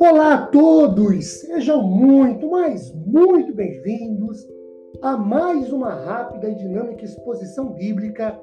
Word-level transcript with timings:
Olá 0.00 0.34
a 0.34 0.46
todos! 0.46 1.40
Sejam 1.40 1.82
muito, 1.82 2.48
mas 2.48 2.90
muito 2.94 3.52
bem-vindos 3.52 4.48
a 5.02 5.18
mais 5.18 5.70
uma 5.70 5.90
rápida 5.90 6.48
e 6.48 6.54
dinâmica 6.54 7.04
exposição 7.04 7.74
bíblica 7.74 8.40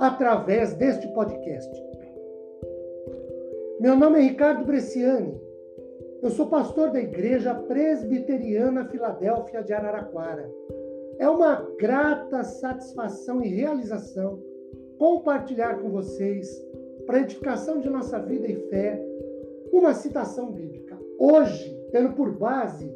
através 0.00 0.74
deste 0.74 1.06
podcast. 1.14 1.70
Meu 3.78 3.94
nome 3.94 4.18
é 4.18 4.22
Ricardo 4.22 4.64
Bresciani. 4.64 5.40
Eu 6.20 6.30
sou 6.30 6.48
pastor 6.48 6.90
da 6.90 7.00
Igreja 7.00 7.54
Presbiteriana 7.54 8.88
Filadélfia 8.88 9.62
de 9.62 9.72
Araraquara. 9.72 10.50
É 11.18 11.28
uma 11.28 11.68
grata 11.78 12.42
satisfação 12.42 13.42
e 13.44 13.48
realização 13.48 14.47
compartilhar 14.98 15.80
com 15.80 15.90
vocês, 15.90 16.48
para 17.06 17.20
edificação 17.20 17.80
de 17.80 17.88
nossa 17.88 18.18
vida 18.18 18.46
e 18.46 18.56
fé, 18.68 19.02
uma 19.72 19.94
citação 19.94 20.50
bíblica. 20.50 20.98
Hoje, 21.18 21.74
tendo 21.90 22.12
por 22.14 22.32
base 22.32 22.92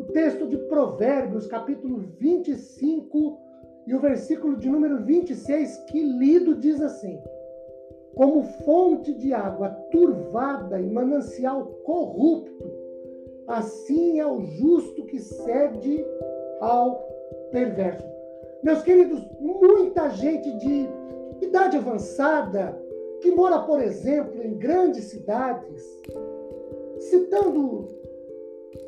o 0.00 0.04
texto 0.12 0.46
de 0.46 0.56
Provérbios, 0.56 1.46
capítulo 1.46 1.98
25, 2.18 3.38
e 3.86 3.94
o 3.94 4.00
versículo 4.00 4.56
de 4.56 4.68
número 4.68 5.02
26, 5.02 5.84
que 5.88 6.02
lido 6.02 6.56
diz 6.56 6.80
assim: 6.82 7.18
Como 8.14 8.42
fonte 8.42 9.14
de 9.14 9.32
água 9.32 9.70
turvada 9.90 10.78
e 10.78 10.90
manancial 10.90 11.64
corrupto, 11.84 12.70
assim 13.46 14.20
é 14.20 14.26
o 14.26 14.42
justo 14.42 15.06
que 15.06 15.18
cede 15.18 16.04
ao 16.60 16.98
perverso. 17.50 18.06
Meus 18.62 18.82
queridos, 18.82 19.26
muita 19.40 20.10
gente 20.10 20.54
de 20.58 20.86
idade 21.40 21.76
avançada 21.76 22.80
que 23.20 23.30
mora, 23.30 23.60
por 23.60 23.80
exemplo, 23.80 24.42
em 24.42 24.54
grandes 24.54 25.04
cidades, 25.04 25.82
citando 27.00 27.88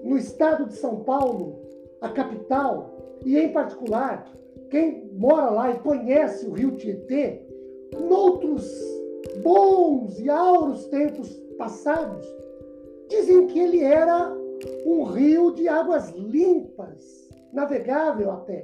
no 0.02 0.16
estado 0.16 0.66
de 0.66 0.74
São 0.74 1.00
Paulo, 1.00 1.60
a 2.00 2.08
capital, 2.08 3.18
e 3.24 3.36
em 3.36 3.52
particular, 3.52 4.30
quem 4.70 5.10
mora 5.12 5.50
lá 5.50 5.70
e 5.70 5.78
conhece 5.80 6.46
o 6.46 6.52
rio 6.52 6.76
Tietê, 6.76 7.42
noutros 8.08 8.70
bons 9.42 10.18
e 10.20 10.30
auros 10.30 10.86
tempos 10.86 11.28
passados, 11.58 12.26
dizem 13.08 13.46
que 13.48 13.58
ele 13.58 13.82
era 13.82 14.32
um 14.86 15.04
rio 15.04 15.52
de 15.52 15.68
águas 15.68 16.10
limpas, 16.10 17.28
navegável 17.52 18.30
até. 18.30 18.62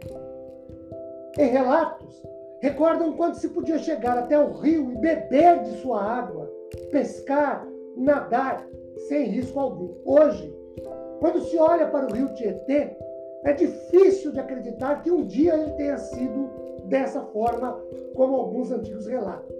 Em 1.39 1.49
relatos, 1.49 2.23
Recordam 2.61 3.13
quando 3.13 3.35
se 3.35 3.49
podia 3.49 3.79
chegar 3.79 4.17
até 4.17 4.39
o 4.39 4.53
rio 4.53 4.91
e 4.91 4.97
beber 4.97 5.63
de 5.63 5.77
sua 5.81 6.03
água, 6.03 6.51
pescar, 6.91 7.67
nadar, 7.97 8.67
sem 9.09 9.27
risco 9.27 9.61
algum. 9.61 9.95
Hoje, 10.05 10.55
quando 11.21 11.41
se 11.43 11.59
olha 11.59 11.87
para 11.89 12.07
o 12.07 12.13
rio 12.13 12.35
Tietê, 12.35 12.97
é 13.45 13.53
difícil 13.53 14.33
de 14.33 14.41
acreditar 14.41 15.03
que 15.03 15.11
um 15.11 15.27
dia 15.27 15.55
ele 15.55 15.73
tenha 15.73 15.99
sido 15.99 16.51
dessa 16.85 17.21
forma, 17.27 17.81
como 18.15 18.37
alguns 18.37 18.71
antigos 18.71 19.07
relatam. 19.07 19.55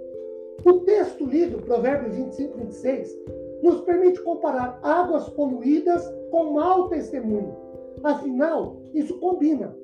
O 0.65 0.79
texto 0.79 1.25
lido, 1.25 1.61
Provérbios 1.61 2.15
25, 2.15 2.57
26, 2.57 3.17
nos 3.61 3.81
permite 3.81 4.21
comparar 4.21 4.79
águas 4.81 5.29
poluídas 5.29 6.03
com 6.31 6.53
mau 6.53 6.89
testemunho. 6.89 7.55
Afinal, 8.03 8.77
isso 8.93 9.17
combina. 9.19 9.75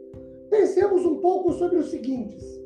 Pensemos 0.50 1.06
um 1.06 1.18
pouco 1.18 1.54
sobre 1.54 1.78
os 1.78 1.90
seguintes. 1.90 2.63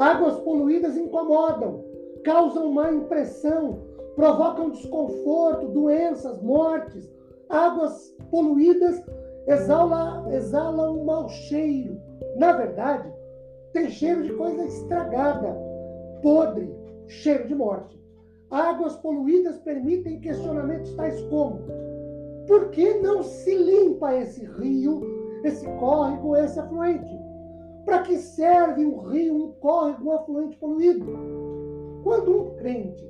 Águas 0.00 0.40
poluídas 0.40 0.96
incomodam, 0.96 1.84
causam 2.24 2.72
má 2.72 2.90
impressão, 2.90 3.82
provocam 4.16 4.70
desconforto, 4.70 5.68
doenças, 5.68 6.40
mortes. 6.40 7.06
Águas 7.50 8.16
poluídas 8.30 8.98
exalam, 9.46 10.32
exalam 10.32 10.98
um 10.98 11.04
mau 11.04 11.28
cheiro. 11.28 12.00
Na 12.38 12.52
verdade, 12.52 13.12
tem 13.74 13.90
cheiro 13.90 14.22
de 14.22 14.32
coisa 14.32 14.64
estragada, 14.64 15.54
podre, 16.22 16.74
cheiro 17.06 17.46
de 17.46 17.54
morte. 17.54 18.02
Águas 18.50 18.96
poluídas 18.96 19.58
permitem 19.58 20.18
questionamentos 20.20 20.94
tais 20.94 21.20
como: 21.24 21.60
por 22.46 22.70
que 22.70 22.94
não 23.00 23.22
se 23.22 23.54
limpa 23.54 24.14
esse 24.14 24.46
rio, 24.46 25.02
esse 25.44 25.66
córrego, 25.78 26.34
esse 26.36 26.58
afluente? 26.58 27.29
Para 27.84 28.02
que 28.02 28.16
serve 28.18 28.84
um 28.84 28.98
rio, 28.98 29.34
um 29.34 29.52
córrego, 29.52 30.04
um 30.04 30.12
afluente 30.12 30.56
poluído? 30.56 31.06
Quando 32.02 32.36
um 32.36 32.56
crente 32.56 33.08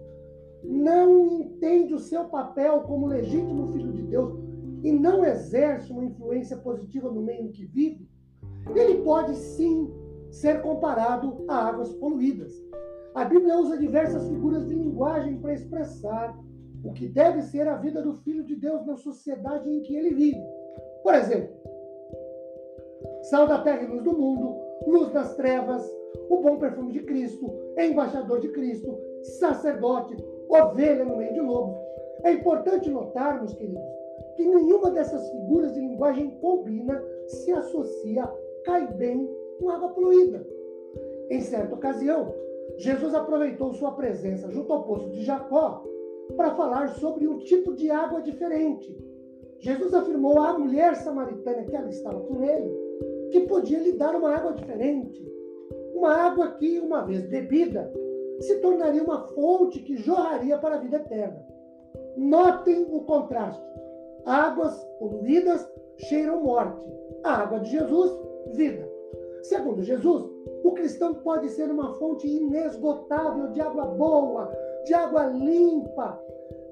não 0.62 1.26
entende 1.26 1.94
o 1.94 1.98
seu 1.98 2.24
papel 2.24 2.82
como 2.82 3.06
legítimo 3.06 3.68
filho 3.72 3.92
de 3.92 4.02
Deus 4.02 4.38
e 4.82 4.92
não 4.92 5.24
exerce 5.24 5.92
uma 5.92 6.04
influência 6.04 6.56
positiva 6.56 7.10
no 7.10 7.22
meio 7.22 7.46
em 7.46 7.52
que 7.52 7.64
vive, 7.64 8.08
ele 8.74 9.02
pode 9.02 9.34
sim 9.34 9.90
ser 10.30 10.62
comparado 10.62 11.44
a 11.48 11.68
águas 11.68 11.92
poluídas. 11.94 12.52
A 13.14 13.24
Bíblia 13.24 13.58
usa 13.58 13.76
diversas 13.76 14.28
figuras 14.28 14.66
de 14.66 14.74
linguagem 14.74 15.38
para 15.38 15.54
expressar 15.54 16.38
o 16.84 16.92
que 16.92 17.08
deve 17.08 17.42
ser 17.42 17.66
a 17.68 17.76
vida 17.76 18.00
do 18.00 18.14
filho 18.18 18.44
de 18.44 18.56
Deus 18.56 18.86
na 18.86 18.96
sociedade 18.96 19.68
em 19.68 19.82
que 19.82 19.94
ele 19.94 20.14
vive. 20.14 20.40
Por 21.02 21.14
exemplo, 21.14 21.59
sal 23.22 23.46
da 23.46 23.58
terra 23.58 23.82
e 23.82 23.86
luz 23.86 24.02
do 24.02 24.16
mundo, 24.16 24.56
luz 24.86 25.10
das 25.12 25.34
trevas, 25.36 25.84
o 26.28 26.38
bom 26.38 26.58
perfume 26.58 26.92
de 26.92 27.00
Cristo, 27.00 27.52
embaixador 27.76 28.40
de 28.40 28.48
Cristo, 28.48 28.98
sacerdote, 29.22 30.16
ovelha 30.48 31.04
no 31.04 31.16
meio 31.16 31.32
de 31.32 31.40
lobos. 31.40 31.76
É 32.24 32.32
importante 32.32 32.90
notarmos, 32.90 33.54
queridos, 33.54 33.82
que 34.36 34.44
nenhuma 34.44 34.90
dessas 34.90 35.28
figuras 35.30 35.74
de 35.74 35.80
linguagem 35.80 36.30
combina, 36.40 37.02
se 37.26 37.52
associa, 37.52 38.28
cai 38.64 38.86
bem 38.94 39.28
com 39.58 39.68
água 39.68 39.90
poluída. 39.90 40.46
Em 41.30 41.40
certa 41.40 41.74
ocasião, 41.74 42.34
Jesus 42.76 43.14
aproveitou 43.14 43.72
sua 43.74 43.92
presença 43.92 44.50
junto 44.50 44.72
ao 44.72 44.84
poço 44.84 45.10
de 45.10 45.22
Jacó 45.22 45.84
para 46.36 46.54
falar 46.54 46.88
sobre 46.88 47.26
um 47.26 47.38
tipo 47.38 47.74
de 47.74 47.90
água 47.90 48.22
diferente. 48.22 48.96
Jesus 49.58 49.92
afirmou 49.92 50.38
à 50.40 50.58
mulher 50.58 50.96
samaritana 50.96 51.64
que 51.64 51.76
ela 51.76 51.88
estava 51.88 52.20
com 52.20 52.42
ele 52.42 52.79
que 53.30 53.40
podia 53.40 53.78
lhe 53.78 53.92
dar 53.92 54.14
uma 54.14 54.34
água 54.34 54.52
diferente. 54.52 55.26
Uma 55.94 56.14
água 56.14 56.52
que, 56.52 56.78
uma 56.78 57.02
vez 57.02 57.26
bebida, 57.26 57.92
se 58.40 58.58
tornaria 58.60 59.02
uma 59.02 59.26
fonte 59.28 59.80
que 59.80 59.96
jorraria 59.96 60.56
para 60.58 60.76
a 60.76 60.78
vida 60.78 60.96
eterna. 60.96 61.46
Notem 62.16 62.86
o 62.90 63.00
contraste. 63.02 63.62
Águas 64.24 64.82
poluídas 64.98 65.68
cheiram 65.96 66.42
morte. 66.42 66.82
A 67.22 67.42
água 67.42 67.60
de 67.60 67.70
Jesus, 67.70 68.18
vida. 68.52 68.88
Segundo 69.42 69.82
Jesus, 69.82 70.28
o 70.64 70.72
cristão 70.72 71.14
pode 71.14 71.48
ser 71.50 71.70
uma 71.70 71.94
fonte 71.94 72.26
inesgotável 72.26 73.48
de 73.48 73.60
água 73.60 73.86
boa, 73.86 74.50
de 74.84 74.94
água 74.94 75.26
limpa, 75.26 76.20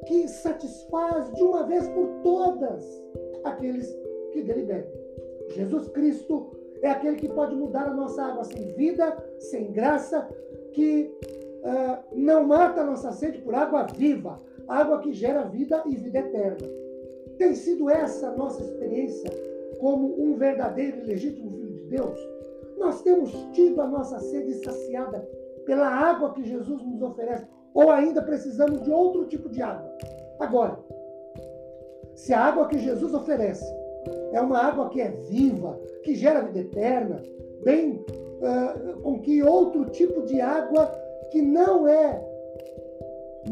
que 0.06 0.28
satisfaz 0.28 1.32
de 1.32 1.42
uma 1.42 1.64
vez 1.64 1.88
por 1.88 2.06
todas 2.22 3.02
aqueles 3.44 3.90
que 4.32 4.42
dele 4.42 4.64
bebem. 4.64 4.97
Jesus 5.50 5.88
Cristo 5.88 6.50
é 6.82 6.90
aquele 6.90 7.16
que 7.16 7.28
pode 7.28 7.54
mudar 7.54 7.88
a 7.88 7.94
nossa 7.94 8.22
água 8.22 8.44
sem 8.44 8.72
vida, 8.74 9.16
sem 9.38 9.72
graça, 9.72 10.28
que 10.72 11.10
uh, 11.62 12.16
não 12.16 12.44
mata 12.44 12.80
a 12.80 12.84
nossa 12.84 13.12
sede 13.12 13.38
por 13.38 13.54
água 13.54 13.86
viva, 13.94 14.40
água 14.68 15.00
que 15.00 15.12
gera 15.12 15.44
vida 15.44 15.82
e 15.86 15.96
vida 15.96 16.18
eterna. 16.18 16.68
Tem 17.36 17.54
sido 17.54 17.88
essa 17.88 18.28
a 18.28 18.36
nossa 18.36 18.62
experiência 18.62 19.30
como 19.80 20.20
um 20.20 20.36
verdadeiro 20.36 20.98
e 20.98 21.04
legítimo 21.04 21.50
filho 21.50 21.74
de 21.74 21.84
Deus? 21.84 22.18
Nós 22.78 23.02
temos 23.02 23.32
tido 23.52 23.80
a 23.80 23.86
nossa 23.86 24.18
sede 24.20 24.54
saciada 24.64 25.28
pela 25.64 25.88
água 25.88 26.32
que 26.32 26.44
Jesus 26.44 26.82
nos 26.82 27.02
oferece, 27.02 27.46
ou 27.74 27.90
ainda 27.90 28.22
precisamos 28.22 28.82
de 28.82 28.90
outro 28.90 29.26
tipo 29.26 29.48
de 29.48 29.62
água? 29.62 29.88
Agora, 30.38 30.78
se 32.14 32.32
a 32.32 32.40
água 32.40 32.68
que 32.68 32.78
Jesus 32.78 33.12
oferece 33.14 33.64
é 34.32 34.40
uma 34.40 34.58
água 34.58 34.88
que 34.88 35.00
é 35.00 35.08
viva, 35.28 35.78
que 36.02 36.14
gera 36.14 36.42
vida 36.42 36.60
eterna, 36.60 37.22
bem 37.64 38.04
uh, 38.40 39.00
com 39.00 39.20
que 39.20 39.42
outro 39.42 39.86
tipo 39.86 40.22
de 40.22 40.40
água 40.40 40.86
que 41.30 41.42
não 41.42 41.86
é 41.86 42.22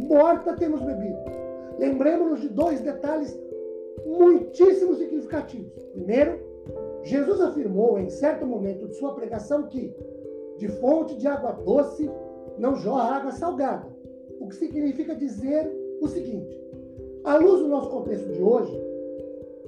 morta 0.08 0.55
temos 0.55 0.82
bebido. 0.82 1.19
Lembremos-nos 1.78 2.40
de 2.40 2.49
dois 2.49 2.81
detalhes 2.81 3.38
muitíssimo 4.06 4.94
significativos. 4.94 5.73
Primeiro, 5.93 6.38
Jesus 7.02 7.40
afirmou 7.40 7.99
em 7.99 8.08
certo 8.08 8.46
momento 8.46 8.88
de 8.88 8.94
sua 8.94 9.14
pregação 9.14 9.64
que 9.64 9.94
de 10.58 10.69
fonte 10.69 11.17
de 11.17 11.26
água 11.26 11.52
doce 11.52 12.11
não 12.58 12.75
jorra 12.76 13.17
água 13.17 13.32
salgada. 13.32 13.87
O 14.40 14.49
que 14.49 14.56
significa 14.56 15.14
dizer 15.14 15.70
o 16.00 16.08
seguinte: 16.08 16.58
à 17.25 17.37
luz 17.37 17.61
do 17.61 17.69
nosso 17.69 17.90
contexto 17.90 18.32
de 18.32 18.43
hoje, 18.43 18.78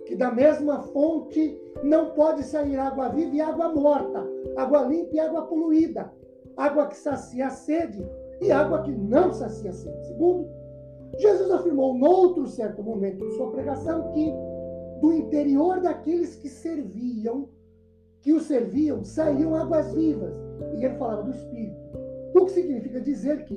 que 0.08 0.16
da 0.16 0.32
mesma 0.32 0.80
fonte 0.84 1.60
não 1.84 2.12
pode 2.12 2.42
sair 2.42 2.78
água 2.78 3.10
viva 3.10 3.36
e 3.36 3.40
água 3.42 3.68
morta, 3.74 4.26
água 4.56 4.80
limpa 4.84 5.14
e 5.14 5.20
água 5.20 5.42
poluída. 5.42 6.10
água 6.56 6.86
que 6.86 6.96
sacia 6.96 7.48
a 7.48 7.50
sede 7.50 8.04
e 8.40 8.50
água 8.50 8.82
que 8.82 8.90
não 8.90 9.32
sacia 9.34 9.68
a 9.68 9.72
sede. 9.72 10.06
Segundo, 10.06 10.48
Jesus 11.18 11.50
afirmou 11.50 11.92
noutro 11.92 12.46
certo 12.46 12.82
momento 12.82 13.24
de 13.24 13.34
sua 13.34 13.50
pregação 13.50 14.10
que 14.12 14.32
do 15.00 15.12
interior 15.12 15.80
daqueles 15.80 16.34
que 16.36 16.48
serviam, 16.48 17.48
que 18.22 18.32
o 18.32 18.40
serviam, 18.40 19.04
saíam 19.04 19.54
águas 19.54 19.92
vivas. 19.92 20.34
E 20.74 20.84
ele 20.84 20.96
falava 20.96 21.22
do 21.22 21.30
Espírito. 21.30 21.76
O 22.34 22.46
que 22.46 22.52
significa 22.52 23.00
dizer 23.00 23.44
que 23.44 23.56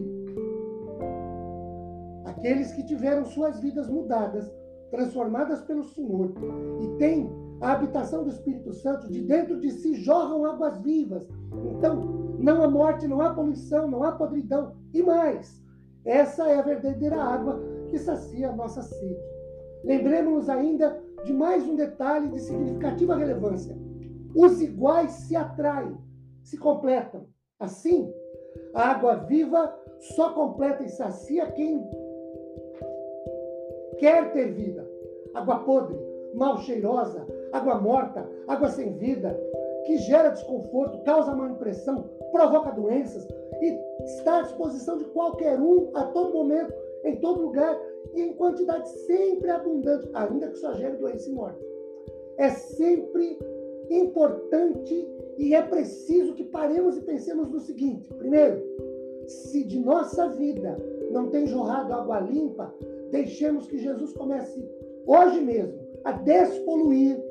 aqueles 2.26 2.74
que 2.74 2.86
tiveram 2.86 3.26
suas 3.26 3.60
vidas 3.60 3.88
mudadas, 3.90 4.52
transformadas 4.92 5.62
pelo 5.62 5.84
Senhor, 5.84 6.34
e 6.82 6.88
têm 6.98 7.32
a 7.62 7.72
habitação 7.74 8.24
do 8.24 8.30
Espírito 8.30 8.74
Santo, 8.74 9.10
de 9.10 9.22
dentro 9.22 9.60
de 9.60 9.72
si 9.72 9.96
jorram 9.96 10.46
águas 10.46 10.78
vivas. 10.80 11.28
Então, 11.78 12.36
não 12.40 12.64
há 12.64 12.68
morte, 12.68 13.08
não 13.08 13.22
há 13.22 13.34
poluição, 13.34 13.90
não 13.90 14.04
há 14.04 14.12
podridão. 14.12 14.76
E 14.94 15.02
mais, 15.02 15.64
essa 16.04 16.48
é 16.48 16.60
a 16.60 16.64
verdadeira 16.64 17.22
água 17.22 17.62
que 17.90 17.98
sacia 17.98 18.50
a 18.50 18.56
nossa 18.56 18.82
sede. 18.82 19.20
Lembremos-nos 19.84 20.50
ainda 20.50 21.02
de 21.24 21.34
mais 21.34 21.68
um 21.68 21.76
detalhe 21.76 22.30
de 22.30 22.40
significativa 22.40 23.16
relevância. 23.16 23.78
Os 24.36 24.62
iguais 24.62 25.12
se 25.12 25.36
atraem, 25.36 25.98
se 26.44 26.58
completam. 26.58 27.28
Assim, 27.60 28.12
a 28.74 28.90
água 28.90 29.16
viva 29.16 29.76
só 30.16 30.34
completa 30.34 30.84
e 30.84 30.90
sacia 30.90 31.52
quem 31.52 31.88
quer 34.02 34.34
ter 34.34 34.52
vida. 34.54 34.86
Água 35.34 35.60
podre, 35.60 35.96
mal 36.34 36.58
cheirosa, 36.58 37.26
água 37.54 37.80
morta, 37.80 38.28
água 38.48 38.68
sem 38.70 38.98
vida, 38.98 39.40
que 39.86 39.98
gera 40.00 40.30
desconforto, 40.30 41.04
causa 41.04 41.36
má 41.36 41.50
impressão, 41.50 42.10
provoca 42.32 42.72
doenças 42.72 43.26
e 43.62 43.80
está 44.04 44.40
à 44.40 44.42
disposição 44.42 44.98
de 44.98 45.06
qualquer 45.06 45.60
um 45.60 45.92
a 45.94 46.06
todo 46.06 46.34
momento, 46.34 46.74
em 47.06 47.16
todo 47.18 47.44
lugar 47.44 47.80
e 48.16 48.22
em 48.22 48.34
quantidade 48.34 48.90
sempre 48.90 49.50
abundante, 49.52 50.10
ainda 50.14 50.50
que 50.50 50.58
só 50.58 50.74
gere 50.74 50.98
doença 50.98 51.30
e 51.30 51.34
morte. 51.34 51.64
É 52.38 52.50
sempre 52.50 53.40
importante 53.90 55.08
e 55.38 55.54
é 55.54 55.62
preciso 55.62 56.34
que 56.34 56.44
paremos 56.46 56.98
e 56.98 57.02
pensemos 57.02 57.50
no 57.50 57.60
seguinte: 57.60 58.12
primeiro, 58.16 58.62
se 59.28 59.64
de 59.64 59.80
nossa 59.80 60.28
vida 60.30 60.78
não 61.12 61.30
tem 61.30 61.46
jorrado 61.48 61.94
água 61.94 62.20
limpa, 62.20 62.74
deixemos 63.12 63.68
que 63.68 63.78
Jesus 63.78 64.14
comece 64.14 64.64
hoje 65.06 65.42
mesmo 65.42 65.80
a 66.04 66.12
despoluir 66.12 67.22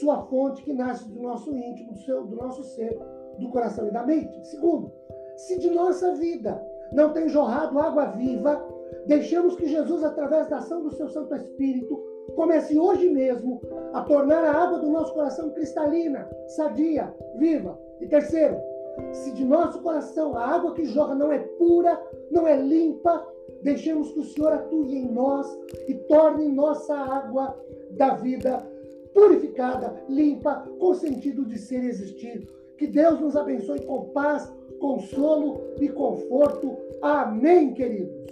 sua 0.00 0.22
fonte 0.22 0.62
que 0.62 0.72
nasce 0.72 1.08
do 1.08 1.20
nosso 1.20 1.54
íntimo, 1.54 1.92
do, 1.92 1.98
seu, 2.00 2.24
do 2.24 2.36
nosso 2.36 2.62
ser, 2.62 2.98
do 3.38 3.48
coração 3.50 3.86
e 3.88 3.90
da 3.90 4.04
mente. 4.04 4.46
Segundo, 4.46 4.90
se 5.36 5.58
de 5.58 5.70
nossa 5.70 6.14
vida 6.14 6.60
não 6.92 7.12
tem 7.12 7.28
jorrado 7.28 7.78
água 7.78 8.06
viva, 8.06 8.62
deixemos 9.06 9.56
que 9.56 9.66
Jesus, 9.66 10.02
através 10.02 10.48
da 10.48 10.58
ação 10.58 10.82
do 10.82 10.90
seu 10.90 11.08
Santo 11.08 11.34
Espírito, 11.34 12.00
comece 12.34 12.78
hoje 12.78 13.08
mesmo 13.08 13.60
a 13.92 14.02
tornar 14.02 14.44
a 14.44 14.52
água 14.52 14.78
do 14.78 14.90
nosso 14.90 15.12
coração 15.12 15.50
cristalina, 15.50 16.28
sadia, 16.48 17.14
viva. 17.36 17.78
E 18.00 18.06
terceiro, 18.06 18.56
se 19.12 19.32
de 19.32 19.44
nosso 19.44 19.80
coração 19.82 20.36
a 20.36 20.46
água 20.46 20.74
que 20.74 20.84
jorra 20.84 21.14
não 21.14 21.32
é 21.32 21.38
pura, 21.38 22.00
não 22.32 22.48
é 22.48 22.56
limpa, 22.60 23.26
deixemos 23.62 24.10
que 24.12 24.20
o 24.20 24.24
Senhor 24.24 24.52
atue 24.52 24.96
em 24.96 25.12
nós 25.12 25.46
e 25.86 25.94
torne 25.94 26.48
nossa 26.48 26.94
água 26.94 27.54
da 27.90 28.14
vida 28.14 28.66
purificada, 29.12 30.02
limpa, 30.08 30.66
com 30.78 30.94
sentido 30.94 31.44
de 31.44 31.58
ser 31.58 31.84
e 31.84 31.88
existir. 31.88 32.48
Que 32.78 32.86
Deus 32.86 33.20
nos 33.20 33.36
abençoe 33.36 33.82
com 33.82 34.06
paz, 34.10 34.50
consolo 34.80 35.60
e 35.78 35.88
conforto. 35.88 36.76
Amém, 37.02 37.74
queridos. 37.74 38.22